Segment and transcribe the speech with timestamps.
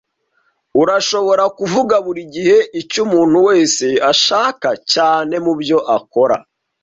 [0.81, 6.37] Urashobora kuvuga buri gihe icyo umuntu wese ashaka cyane mubyo akora.